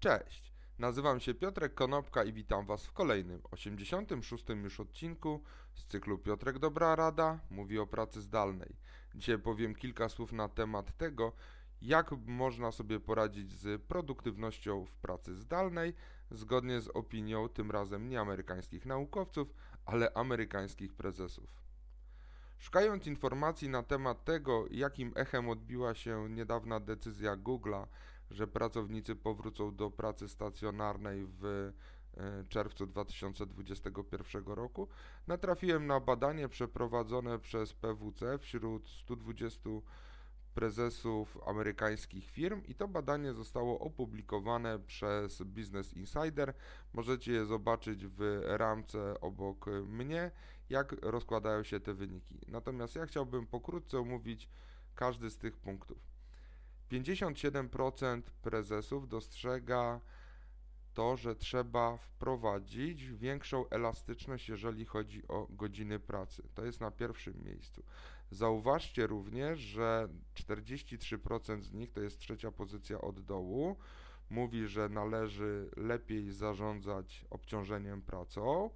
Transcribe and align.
Cześć, 0.00 0.52
nazywam 0.78 1.20
się 1.20 1.34
Piotrek 1.34 1.74
Konopka 1.74 2.24
i 2.24 2.32
witam 2.32 2.66
Was 2.66 2.86
w 2.86 2.92
kolejnym, 2.92 3.40
86. 3.50 4.44
już 4.62 4.80
odcinku 4.80 5.42
z 5.74 5.84
cyklu 5.84 6.18
Piotrek 6.18 6.58
Dobra 6.58 6.96
Rada 6.96 7.40
mówi 7.50 7.78
o 7.78 7.86
pracy 7.86 8.20
zdalnej. 8.20 8.76
Dzisiaj 9.14 9.38
powiem 9.38 9.74
kilka 9.74 10.08
słów 10.08 10.32
na 10.32 10.48
temat 10.48 10.96
tego, 10.96 11.32
jak 11.82 12.10
można 12.26 12.72
sobie 12.72 13.00
poradzić 13.00 13.52
z 13.52 13.82
produktywnością 13.82 14.84
w 14.84 14.96
pracy 14.96 15.34
zdalnej, 15.34 15.94
zgodnie 16.30 16.80
z 16.80 16.88
opinią 16.88 17.48
tym 17.48 17.70
razem 17.70 18.08
nie 18.08 18.20
amerykańskich 18.20 18.86
naukowców, 18.86 19.54
ale 19.84 20.12
amerykańskich 20.14 20.94
prezesów. 20.94 21.58
Szukając 22.58 23.06
informacji 23.06 23.68
na 23.68 23.82
temat 23.82 24.24
tego, 24.24 24.66
jakim 24.70 25.12
echem 25.16 25.48
odbiła 25.48 25.94
się 25.94 26.30
niedawna 26.30 26.80
decyzja 26.80 27.36
Google'a, 27.36 27.86
że 28.30 28.46
pracownicy 28.46 29.16
powrócą 29.16 29.76
do 29.76 29.90
pracy 29.90 30.28
stacjonarnej 30.28 31.26
w 31.26 31.44
e, 32.16 32.44
czerwcu 32.48 32.86
2021 32.86 34.44
roku, 34.44 34.88
natrafiłem 35.26 35.86
na 35.86 36.00
badanie 36.00 36.48
przeprowadzone 36.48 37.38
przez 37.38 37.72
PWC 37.74 38.38
wśród 38.38 38.88
120 38.88 39.70
prezesów 40.58 41.38
amerykańskich 41.46 42.30
firm 42.30 42.62
i 42.64 42.74
to 42.74 42.88
badanie 42.88 43.32
zostało 43.32 43.78
opublikowane 43.78 44.78
przez 44.78 45.42
Business 45.42 45.94
Insider. 45.94 46.54
Możecie 46.92 47.32
je 47.32 47.46
zobaczyć 47.46 48.06
w 48.06 48.42
ramce 48.44 49.20
obok 49.20 49.66
mnie, 49.86 50.30
jak 50.70 50.92
rozkładają 51.02 51.62
się 51.62 51.80
te 51.80 51.94
wyniki. 51.94 52.38
Natomiast 52.48 52.94
ja 52.94 53.06
chciałbym 53.06 53.46
pokrótce 53.46 53.98
omówić 53.98 54.48
każdy 54.94 55.30
z 55.30 55.38
tych 55.38 55.56
punktów. 55.56 56.17
57% 56.90 58.22
prezesów 58.42 59.08
dostrzega 59.08 60.00
to, 60.94 61.16
że 61.16 61.36
trzeba 61.36 61.96
wprowadzić 61.96 63.04
większą 63.04 63.68
elastyczność, 63.68 64.48
jeżeli 64.48 64.84
chodzi 64.84 65.28
o 65.28 65.46
godziny 65.50 66.00
pracy. 66.00 66.42
To 66.54 66.64
jest 66.64 66.80
na 66.80 66.90
pierwszym 66.90 67.44
miejscu. 67.44 67.82
Zauważcie 68.30 69.06
również, 69.06 69.58
że 69.58 70.08
43% 70.34 71.62
z 71.62 71.72
nich, 71.72 71.92
to 71.92 72.00
jest 72.00 72.18
trzecia 72.18 72.52
pozycja 72.52 73.00
od 73.00 73.20
dołu, 73.20 73.76
mówi, 74.30 74.66
że 74.66 74.88
należy 74.88 75.70
lepiej 75.76 76.32
zarządzać 76.32 77.24
obciążeniem 77.30 78.02
pracą. 78.02 78.70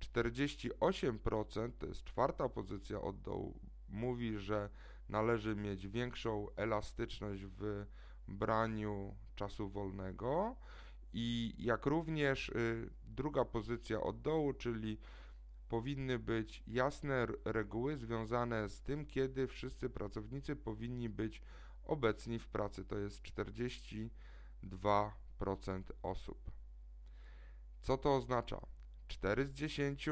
48% 0.00 1.70
to 1.78 1.86
jest 1.86 2.04
czwarta 2.04 2.48
pozycja 2.48 3.00
od 3.00 3.20
dołu, 3.20 3.60
mówi, 3.88 4.38
że 4.38 4.68
należy 5.10 5.56
mieć 5.56 5.88
większą 5.88 6.46
elastyczność 6.56 7.44
w 7.44 7.86
braniu 8.28 9.14
czasu 9.34 9.68
wolnego 9.68 10.56
i 11.12 11.54
jak 11.58 11.86
również 11.86 12.48
y, 12.48 12.90
druga 13.04 13.44
pozycja 13.44 14.00
od 14.00 14.20
dołu, 14.20 14.52
czyli 14.52 14.98
powinny 15.68 16.18
być 16.18 16.62
jasne 16.66 17.26
reguły 17.44 17.96
związane 17.96 18.68
z 18.68 18.82
tym, 18.82 19.06
kiedy 19.06 19.46
wszyscy 19.46 19.90
pracownicy 19.90 20.56
powinni 20.56 21.08
być 21.08 21.42
obecni 21.84 22.38
w 22.38 22.48
pracy. 22.48 22.84
To 22.84 22.98
jest 22.98 23.22
42% 23.22 24.10
osób. 26.02 26.50
Co 27.82 27.98
to 27.98 28.16
oznacza? 28.16 28.60
4 29.08 29.46
z 29.46 29.52
10 29.52 30.08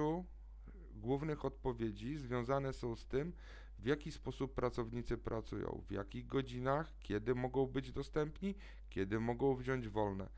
głównych 0.94 1.44
odpowiedzi 1.44 2.16
związane 2.16 2.72
są 2.72 2.96
z 2.96 3.06
tym, 3.06 3.32
w 3.78 3.86
jaki 3.86 4.12
sposób 4.12 4.54
pracownicy 4.54 5.18
pracują, 5.18 5.82
w 5.88 5.92
jakich 5.92 6.26
godzinach, 6.26 6.92
kiedy 7.00 7.34
mogą 7.34 7.66
być 7.66 7.92
dostępni, 7.92 8.54
kiedy 8.90 9.20
mogą 9.20 9.56
wziąć 9.56 9.88
wolne. 9.88 10.28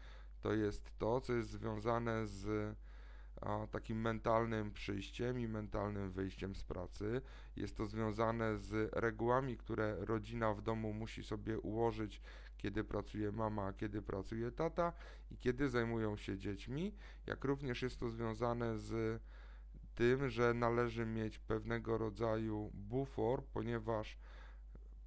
To 0.41 0.53
jest 0.53 0.99
to, 0.99 1.21
co 1.21 1.33
jest 1.33 1.51
związane 1.51 2.27
z 2.27 2.77
a, 3.41 3.67
takim 3.67 4.01
mentalnym 4.01 4.71
przyjściem 4.71 5.41
i 5.41 5.49
mentalnym 5.49 6.11
wyjściem 6.11 6.55
z 6.55 6.65
pracy. 6.65 7.23
Jest 7.57 7.77
to 7.77 7.87
związane 7.87 8.59
z 8.59 8.91
regułami, 8.93 9.57
które 9.57 10.05
rodzina 10.05 10.55
w 10.55 10.63
domu 10.63 10.93
musi 10.93 11.25
sobie 11.25 11.59
ułożyć, 11.59 12.21
kiedy 12.57 12.85
pracuje 12.85 13.33
mama, 13.33 13.73
kiedy 13.73 14.03
pracuje 14.03 14.53
tata 14.53 14.93
i 15.31 15.37
kiedy 15.37 15.69
zajmują 15.69 16.17
się 16.17 16.39
dziećmi, 16.39 16.95
jak 17.27 17.45
również 17.45 17.83
jest 17.83 18.01
to 18.01 18.11
związane 18.11 18.79
z 18.79 19.21
tym, 20.01 20.29
że 20.29 20.55
należy 20.55 21.07
mieć 21.07 21.39
pewnego 21.39 21.99
rodzaju 21.99 22.71
bufor, 22.75 23.45
ponieważ 23.45 24.19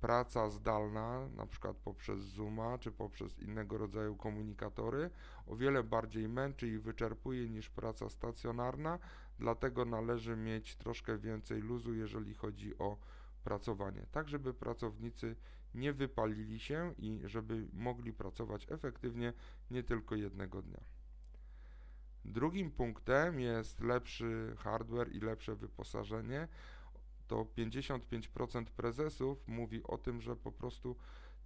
praca 0.01 0.49
zdalna, 0.49 1.29
na 1.35 1.45
przykład 1.45 1.77
poprzez 1.77 2.19
Zooma 2.19 2.77
czy 2.77 2.91
poprzez 2.91 3.39
innego 3.39 3.77
rodzaju 3.77 4.15
komunikatory, 4.15 5.09
o 5.47 5.55
wiele 5.55 5.83
bardziej 5.83 6.29
męczy 6.29 6.67
i 6.67 6.79
wyczerpuje 6.79 7.49
niż 7.49 7.69
praca 7.69 8.09
stacjonarna, 8.09 8.99
dlatego 9.39 9.85
należy 9.85 10.35
mieć 10.35 10.75
troszkę 10.75 11.17
więcej 11.17 11.61
luzu, 11.61 11.93
jeżeli 11.93 12.33
chodzi 12.33 12.77
o 12.77 12.97
pracowanie, 13.43 14.05
tak 14.11 14.29
żeby 14.29 14.53
pracownicy 14.53 15.35
nie 15.75 15.93
wypalili 15.93 16.59
się 16.59 16.93
i 16.97 17.21
żeby 17.25 17.67
mogli 17.73 18.13
pracować 18.13 18.71
efektywnie 18.71 19.33
nie 19.71 19.83
tylko 19.83 20.15
jednego 20.15 20.61
dnia. 20.61 20.83
Drugim 22.25 22.71
punktem 22.71 23.39
jest 23.39 23.79
lepszy 23.79 24.55
hardware 24.57 25.11
i 25.11 25.19
lepsze 25.19 25.55
wyposażenie. 25.55 26.47
To 27.27 27.45
55% 27.57 28.65
prezesów 28.65 29.47
mówi 29.47 29.83
o 29.83 29.97
tym, 29.97 30.21
że 30.21 30.35
po 30.35 30.51
prostu 30.51 30.95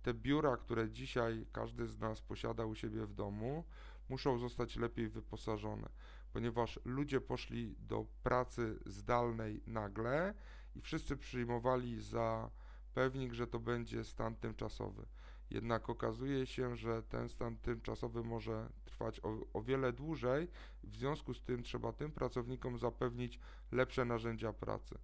te 0.03 0.13
biura, 0.13 0.57
które 0.57 0.89
dzisiaj 0.89 1.45
każdy 1.51 1.87
z 1.87 1.99
nas 1.99 2.21
posiada 2.21 2.65
u 2.65 2.75
siebie 2.75 3.05
w 3.05 3.13
domu, 3.13 3.63
muszą 4.09 4.37
zostać 4.37 4.75
lepiej 4.75 5.09
wyposażone, 5.09 5.89
ponieważ 6.33 6.79
ludzie 6.85 7.21
poszli 7.21 7.75
do 7.79 8.05
pracy 8.23 8.79
zdalnej 8.85 9.61
nagle 9.67 10.33
i 10.75 10.81
wszyscy 10.81 11.17
przyjmowali 11.17 12.01
za 12.01 12.49
pewnik, 12.97 13.33
że 13.33 13.47
to 13.47 13.59
będzie 13.59 14.03
stan 14.03 14.35
tymczasowy. 14.35 15.05
Jednak 15.49 15.89
okazuje 15.89 16.45
się, 16.45 16.75
że 16.75 17.03
ten 17.03 17.29
stan 17.29 17.57
tymczasowy 17.57 18.23
może 18.23 18.69
trwać 18.85 19.19
o, 19.23 19.37
o, 19.53 19.61
wiele 19.61 19.93
dłużej, 19.93 20.47
w 20.83 20.95
związku 20.95 21.33
z 21.33 21.41
tym 21.41 21.63
trzeba 21.63 21.93
tym 21.93 22.11
pracownikom 22.11 22.77
zapewnić 22.77 23.39
lepsze 23.71 24.05
narzędzia 24.05 24.53
pracy. 24.53 24.97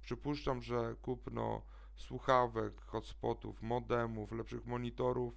Przypuszczam, 0.00 0.62
że 0.62 0.96
kupno 1.02 1.62
słuchawek, 1.96 2.80
hotspotów, 2.80 3.62
modemów, 3.62 4.32
lepszych 4.32 4.66
monitorów, 4.66 5.34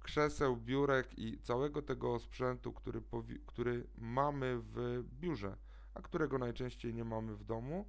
krzeseł, 0.00 0.56
biurek 0.56 1.18
i 1.18 1.38
całego 1.38 1.82
tego 1.82 2.18
sprzętu, 2.18 2.72
który, 2.72 3.02
który 3.46 3.86
mamy 3.96 4.58
w 4.58 5.02
biurze, 5.20 5.56
a 5.94 6.02
którego 6.02 6.38
najczęściej 6.38 6.94
nie 6.94 7.04
mamy 7.04 7.36
w 7.36 7.44
domu, 7.44 7.88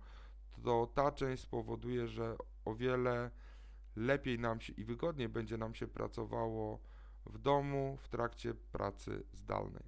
to 0.63 0.87
ta 0.93 1.11
część 1.11 1.43
spowoduje, 1.43 2.07
że 2.07 2.35
o 2.65 2.75
wiele 2.75 3.31
lepiej 3.99 4.39
nam 4.39 4.61
się 4.61 4.73
i 4.73 4.83
wygodniej 4.83 5.29
będzie 5.29 5.57
nam 5.57 5.75
się 5.75 5.87
pracowało 5.87 6.79
w 7.25 7.37
domu 7.37 7.97
w 8.01 8.07
trakcie 8.07 8.53
pracy 8.53 9.23
zdalnej. 9.33 9.83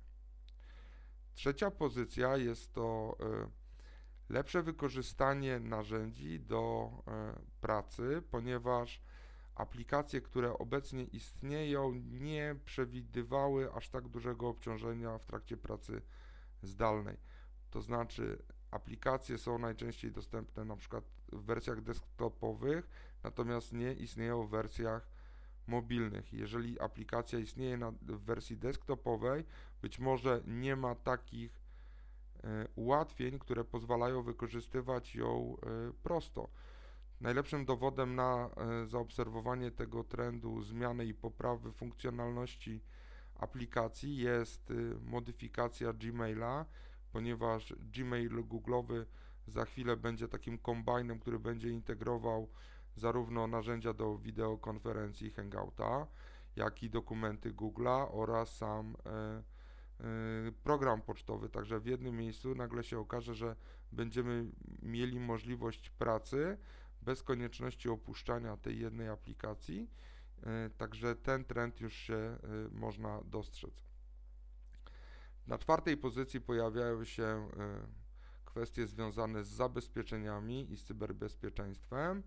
Trzecia 1.34 1.72
pozycja 1.72 2.38
jest 2.38 2.74
to 2.74 3.18
e, 3.20 3.50
lepsze 4.30 4.64
wykorzystanie 4.64 5.60
narzędzi 5.60 6.40
do 6.40 6.92
e, 7.08 7.34
pracy, 7.62 8.24
ponieważ 8.32 9.02
aplikacje, 9.56 10.22
które 10.22 10.58
obecnie 10.58 11.04
istnieją, 11.04 11.94
nie 11.94 12.56
przewidywały 12.66 13.74
aż 13.74 13.90
tak 13.90 14.08
dużego 14.08 14.50
obciążenia 14.50 15.18
w 15.18 15.26
trakcie 15.26 15.58
pracy 15.58 16.02
zdalnej. 16.62 17.18
To 17.70 17.82
znaczy, 17.82 18.44
aplikacje 18.72 19.38
są 19.38 19.58
najczęściej 19.58 20.12
dostępne 20.12 20.66
na 20.66 20.76
przykład 20.76 21.04
w 21.32 21.46
wersjach 21.46 21.82
desktopowych, 21.82 22.90
natomiast 23.24 23.74
nie 23.74 23.94
istnieją 23.94 24.48
w 24.48 24.50
wersjach 24.50 25.08
mobilnych. 25.68 26.34
Jeżeli 26.34 26.80
aplikacja 26.80 27.40
istnieje 27.40 27.78
na, 27.78 27.92
w 27.92 28.26
wersji 28.26 28.58
desktopowej, 28.58 29.46
być 29.82 30.00
może 30.00 30.42
nie 30.48 30.76
ma 30.76 30.96
takich 30.96 31.62
e, 32.44 32.68
ułatwień, 32.76 33.40
które 33.40 33.64
pozwalają 33.64 34.24
wykorzystywać 34.24 35.16
ją 35.16 35.58
e, 35.58 35.94
prosto. 36.04 36.50
Najlepszym 37.22 37.66
dowodem 37.66 38.16
na 38.16 38.50
e, 38.50 38.88
zaobserwowanie 38.88 39.72
tego 39.72 40.04
trendu 40.04 40.62
zmiany 40.62 41.06
i 41.06 41.14
poprawy 41.14 41.72
funkcjonalności 41.72 42.82
aplikacji 43.36 44.18
jest 44.18 44.74
modyfikacja 45.02 45.94
Gmaila, 45.94 46.66
ponieważ 47.12 47.74
Gmail 47.80 48.44
Google'owy 48.44 49.06
za 49.48 49.66
chwilę 49.66 49.98
będzie 49.98 50.28
takim 50.28 50.58
kombajnem, 50.58 51.20
który 51.20 51.40
będzie 51.40 51.70
integrował 51.70 52.50
zarówno 52.96 53.48
narzędzia 53.48 53.94
do 53.94 54.18
wideokonferencji 54.18 55.32
Hangouta, 55.32 56.08
jak 56.56 56.84
i 56.84 56.90
dokumenty 56.90 57.54
Google'a 57.54 58.08
oraz 58.12 58.58
sam 58.58 58.96
e, 59.06 59.10
e, 59.10 59.44
program 60.64 61.02
pocztowy. 61.02 61.50
Także 61.50 61.80
w 61.80 61.86
jednym 61.86 62.18
miejscu 62.18 62.56
nagle 62.56 62.84
się 62.84 63.00
okaże, 63.00 63.36
że 63.36 63.56
będziemy 63.92 64.52
mieli 64.82 65.20
możliwość 65.20 65.90
pracy 65.90 66.58
bez 67.02 67.24
konieczności 67.24 67.90
opuszczania 67.90 68.58
tej 68.58 68.80
jednej 68.80 69.10
aplikacji. 69.10 69.90
E, 70.44 70.70
także 70.70 71.16
ten 71.16 71.46
trend 71.46 71.82
już 71.82 71.94
się 71.94 72.38
można 72.72 73.22
dostrzec. 73.24 73.91
Na 75.48 75.58
czwartej 75.58 75.98
pozycji 75.98 76.42
pojawiają 76.42 77.04
się 77.06 77.50
y, 77.54 78.46
kwestie 78.46 78.88
związane 78.88 79.44
z 79.44 79.48
zabezpieczeniami 79.48 80.72
i 80.72 80.78
z 80.78 80.84
cyberbezpieczeństwem. 80.84 82.24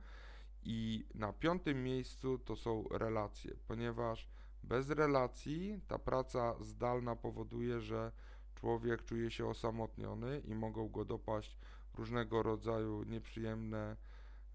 I 0.62 1.06
na 1.14 1.32
piątym 1.32 1.82
miejscu 1.82 2.38
to 2.38 2.56
są 2.56 2.84
relacje, 2.90 3.54
ponieważ 3.68 4.28
bez 4.62 4.90
relacji 4.90 5.80
ta 5.88 5.98
praca 5.98 6.54
zdalna 6.60 7.16
powoduje, 7.16 7.80
że 7.80 8.12
człowiek 8.54 9.04
czuje 9.04 9.30
się 9.30 9.46
osamotniony 9.46 10.40
i 10.40 10.54
mogą 10.54 10.88
go 10.88 11.04
dopaść 11.04 11.58
różnego 11.94 12.42
rodzaju 12.42 13.02
nieprzyjemne 13.02 13.96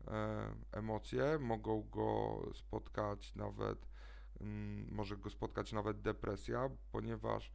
e, 0.08 0.52
emocje, 0.72 1.40
mogą 1.40 1.90
go 1.90 2.42
spotkać 2.54 3.36
nawet, 3.36 3.88
mm, 4.42 4.88
może 4.92 5.18
go 5.18 5.30
spotkać 5.30 5.74
nawet 5.74 6.02
depresja, 6.02 6.70
ponieważ 6.92 7.52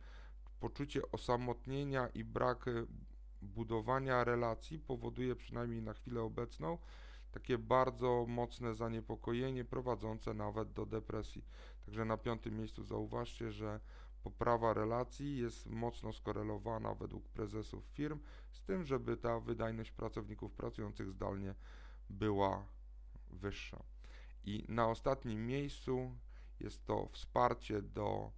poczucie 0.60 1.00
osamotnienia 1.12 2.08
i 2.08 2.24
brak 2.24 2.64
budowania 3.42 4.24
relacji 4.24 4.78
powoduje 4.78 5.36
przynajmniej 5.36 5.82
na 5.82 5.94
chwilę 5.94 6.22
obecną 6.22 6.78
takie 7.34 7.58
bardzo 7.58 8.26
mocne 8.28 8.74
zaniepokojenie 8.74 9.64
prowadzące 9.64 10.34
nawet 10.34 10.72
do 10.72 10.86
depresji. 10.86 11.44
Także 11.86 12.04
na 12.04 12.16
piątym 12.16 12.56
miejscu 12.56 12.84
zauważcie, 12.84 13.52
że 13.52 13.80
poprawa 14.22 14.74
relacji 14.74 15.38
jest 15.38 15.66
mocno 15.66 16.12
skorelowana 16.12 16.94
według 16.94 17.28
prezesów 17.28 17.84
firm 17.84 18.20
z 18.50 18.62
tym, 18.62 18.84
żeby 18.84 19.16
ta 19.16 19.40
wydajność 19.40 19.92
pracowników 19.92 20.52
pracujących 20.52 21.10
zdalnie 21.10 21.54
była 22.10 22.66
wyższa. 23.30 23.82
I 24.44 24.64
na 24.68 24.88
ostatnim 24.88 25.46
miejscu 25.46 26.16
jest 26.60 26.84
to 26.84 27.08
wsparcie 27.12 27.82
do 27.82 28.32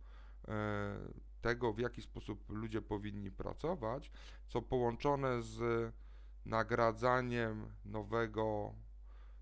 e, 0.49 0.99
tego, 1.47 1.73
w 1.73 1.79
jaki 1.79 2.03
sposób 2.03 2.51
ludzie 2.51 2.83
powinni 2.83 3.31
pracować, 3.31 4.11
co 4.49 4.63
połączone 4.63 5.43
z 5.43 5.61
nagradzaniem 6.47 7.67
nowego 7.85 8.75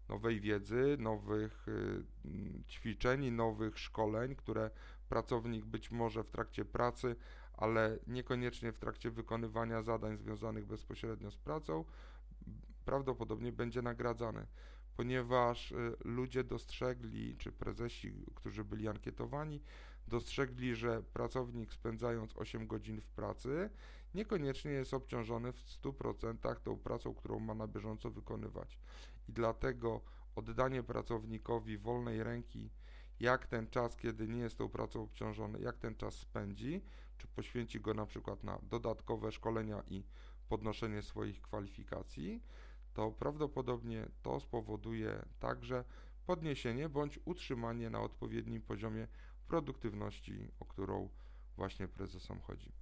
nowej 0.09 0.41
wiedzy, 0.41 0.97
nowych 0.99 1.69
y, 1.69 2.05
ćwiczeń, 2.69 3.31
nowych 3.31 3.79
szkoleń, 3.79 4.37
które 4.37 4.71
pracownik 5.09 5.65
być 5.65 5.91
może 5.91 6.25
w 6.25 6.31
trakcie 6.31 6.65
pracy, 6.65 7.17
ale 7.53 7.99
niekoniecznie 8.07 8.73
w 8.73 8.79
trakcie 8.79 9.11
wykonywania 9.11 9.83
zadań 9.83 10.17
związanych 10.17 10.67
bezpośrednio 10.67 11.31
z 11.31 11.37
pracą, 11.37 11.85
prawdopodobnie 12.85 13.53
będzie 13.53 13.83
nagradzany, 13.83 14.47
ponieważ 14.97 15.73
y, 15.73 15.97
ludzie 16.05 16.45
dostrzegli, 16.45 17.37
czy 17.37 17.53
prezesi, 17.53 18.13
którzy 18.35 18.65
byli 18.65 18.89
ankietowani, 18.89 19.63
dostrzegli, 20.09 20.75
że 20.75 21.03
pracownik 21.03 21.73
spędzając 21.73 22.37
8 22.37 22.67
godzin 22.67 23.01
w 23.01 23.09
pracy 23.09 23.71
niekoniecznie 24.15 24.71
jest 24.71 24.95
obciążony 24.95 25.53
w 25.53 25.61
100% 25.83 26.61
tą 26.61 26.77
pracą, 26.77 27.15
którą 27.15 27.39
ma 27.39 27.55
na 27.55 27.67
bieżąco 27.67 28.11
wykonywać. 28.11 28.79
I 29.29 29.33
dlatego 29.33 30.01
oddanie 30.37 30.83
pracownikowi 30.83 31.79
wolnej 31.79 32.23
ręki, 32.23 32.71
jak 33.21 33.47
ten 33.47 33.67
czas, 33.67 33.97
kiedy 33.97 34.29
nie 34.29 34.41
jest 34.41 34.59
tą 34.59 34.69
pracą 34.69 35.03
obciążony, 35.03 35.59
jak 35.61 35.79
ten 35.79 35.95
czas 35.95 36.15
spędzi, 36.15 36.83
czy 37.19 37.27
poświęci 37.27 37.81
go 37.81 37.95
na 37.95 38.07
przykład 38.07 38.45
na 38.45 38.59
dodatkowe 38.63 39.33
szkolenia 39.33 39.83
i 39.87 40.05
podnoszenie 40.49 41.03
swoich 41.03 41.41
kwalifikacji, 41.41 42.43
to 42.95 43.11
prawdopodobnie 43.11 44.09
to 44.23 44.41
spowoduje 44.41 45.25
także 45.41 45.85
podniesienie 46.27 46.89
bądź 46.89 47.21
utrzymanie 47.25 47.91
na 47.91 48.01
odpowiednim 48.01 48.63
poziomie 48.63 49.09
produktywności, 49.47 50.49
o 50.61 50.65
którą 50.65 51.09
właśnie 51.57 51.89
prezesom 51.89 52.41
chodzi. 52.41 52.73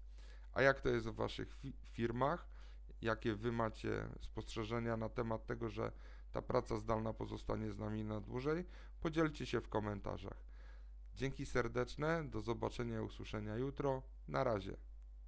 A 0.52 0.62
jak 0.62 0.80
to 0.80 0.88
jest 0.88 1.06
w 1.06 1.14
Waszych 1.14 1.56
firmach? 1.90 2.48
Jakie 3.02 3.34
Wy 3.34 3.52
macie 3.52 4.08
spostrzeżenia 4.20 4.96
na 4.96 5.08
temat 5.08 5.46
tego, 5.46 5.70
że 5.70 5.92
ta 6.32 6.42
praca 6.42 6.76
zdalna 6.76 7.12
pozostanie 7.12 7.70
z 7.70 7.78
nami 7.78 8.04
na 8.04 8.20
dłużej, 8.20 8.64
podzielcie 9.00 9.46
się 9.46 9.60
w 9.60 9.68
komentarzach. 9.68 10.44
Dzięki 11.14 11.46
serdeczne, 11.46 12.24
do 12.24 12.40
zobaczenia 12.40 12.98
i 12.98 13.00
usłyszenia 13.00 13.56
jutro. 13.56 14.02
Na 14.28 14.44
razie. 14.44 14.76